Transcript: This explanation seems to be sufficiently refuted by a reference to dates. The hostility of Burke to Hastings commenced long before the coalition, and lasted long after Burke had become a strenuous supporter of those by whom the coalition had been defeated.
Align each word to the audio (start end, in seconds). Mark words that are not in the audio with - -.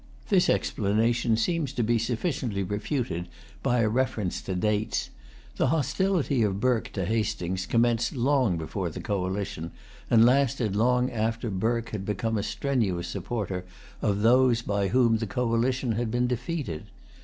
This 0.29 0.49
explanation 0.49 1.37
seems 1.37 1.71
to 1.73 1.83
be 1.83 1.99
sufficiently 1.99 2.63
refuted 2.63 3.27
by 3.61 3.81
a 3.81 3.87
reference 3.87 4.41
to 4.41 4.55
dates. 4.55 5.11
The 5.57 5.67
hostility 5.67 6.41
of 6.41 6.59
Burke 6.59 6.91
to 6.93 7.05
Hastings 7.05 7.67
commenced 7.67 8.13
long 8.15 8.57
before 8.57 8.89
the 8.89 8.99
coalition, 8.99 9.69
and 10.09 10.25
lasted 10.25 10.75
long 10.75 11.11
after 11.11 11.51
Burke 11.51 11.89
had 11.89 12.03
become 12.03 12.35
a 12.39 12.41
strenuous 12.41 13.09
supporter 13.09 13.63
of 14.01 14.23
those 14.23 14.63
by 14.63 14.87
whom 14.87 15.17
the 15.19 15.27
coalition 15.27 15.91
had 15.91 16.09
been 16.09 16.25
defeated. 16.25 16.85